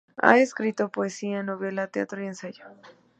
Ha 0.17 0.39
escrito 0.39 0.89
poesía, 0.89 1.43
novela, 1.43 1.85
teatro 1.85 2.23
y 2.23 2.25
ensayo. 2.25 2.65